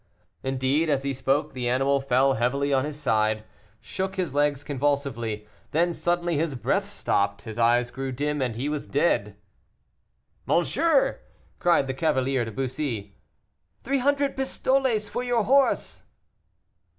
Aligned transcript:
Indeed, 0.41 0.89
as 0.89 1.03
he 1.03 1.13
spoke 1.13 1.53
the 1.53 1.69
animal 1.69 2.01
fell 2.01 2.33
heavily 2.33 2.73
on 2.73 2.85
his 2.85 2.99
side, 2.99 3.43
shook 3.79 4.15
his 4.15 4.33
legs 4.33 4.63
convulsively, 4.63 5.47
then 5.73 5.93
suddenly 5.93 6.37
his 6.37 6.55
breath 6.55 6.87
stopped, 6.87 7.43
his 7.43 7.59
eyes 7.59 7.91
grew 7.91 8.11
dim, 8.11 8.41
and 8.41 8.55
he 8.55 8.67
was 8.67 8.87
dead. 8.87 9.35
"Monsieur!" 10.47 11.19
cried 11.59 11.85
the 11.85 11.93
cavalier 11.93 12.43
to 12.45 12.51
Bussy, 12.51 13.13
"three 13.83 13.99
hundred 13.99 14.35
pistoles 14.35 15.07
for 15.07 15.23
your 15.23 15.43
horse!" 15.43 16.01